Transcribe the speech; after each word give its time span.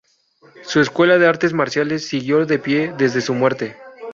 Su 0.63 0.79
escuela 0.79 1.19
de 1.19 1.27
artes 1.27 1.53
marciales 1.53 2.07
siguió 2.07 2.43
de 2.47 2.57
pie 2.57 2.91
desde 2.97 3.21
su 3.21 3.35
muerte. 3.35 3.77